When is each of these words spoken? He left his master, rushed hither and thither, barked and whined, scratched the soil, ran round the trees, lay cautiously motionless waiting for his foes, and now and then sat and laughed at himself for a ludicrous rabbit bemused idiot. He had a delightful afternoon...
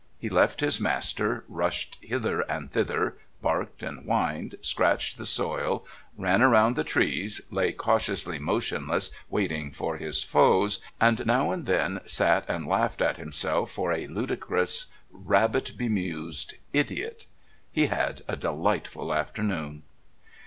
He 0.17 0.29
left 0.29 0.61
his 0.61 0.79
master, 0.81 1.43
rushed 1.47 1.99
hither 2.01 2.41
and 2.49 2.71
thither, 2.71 3.19
barked 3.39 3.83
and 3.83 4.03
whined, 4.05 4.55
scratched 4.63 5.15
the 5.19 5.27
soil, 5.27 5.85
ran 6.17 6.41
round 6.41 6.75
the 6.75 6.83
trees, 6.83 7.39
lay 7.51 7.71
cautiously 7.71 8.39
motionless 8.39 9.11
waiting 9.29 9.69
for 9.69 9.97
his 9.97 10.23
foes, 10.23 10.79
and 10.99 11.23
now 11.27 11.51
and 11.51 11.67
then 11.67 12.01
sat 12.05 12.45
and 12.49 12.65
laughed 12.65 13.03
at 13.03 13.17
himself 13.17 13.69
for 13.73 13.91
a 13.93 14.07
ludicrous 14.07 14.87
rabbit 15.11 15.73
bemused 15.77 16.55
idiot. 16.73 17.27
He 17.71 17.85
had 17.85 18.23
a 18.27 18.35
delightful 18.35 19.13
afternoon... 19.13 19.83